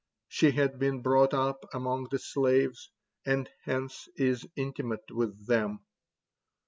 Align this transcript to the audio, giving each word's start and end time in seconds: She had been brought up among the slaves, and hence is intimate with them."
She 0.29 0.49
had 0.49 0.79
been 0.79 1.03
brought 1.03 1.31
up 1.31 1.63
among 1.75 2.07
the 2.09 2.17
slaves, 2.17 2.89
and 3.23 3.47
hence 3.65 4.07
is 4.15 4.47
intimate 4.55 5.11
with 5.11 5.45
them." 5.45 5.85